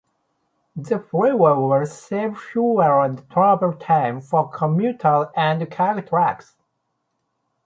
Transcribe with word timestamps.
The 0.75 0.97
freeway 0.97 1.51
will 1.53 1.85
save 1.85 2.35
fuel 2.35 2.81
and 2.81 3.21
travel 3.29 3.73
time 3.73 4.19
for 4.19 4.49
commuters 4.49 5.27
and 5.35 5.69
cargo 5.69 6.01
trucks. 6.01 6.55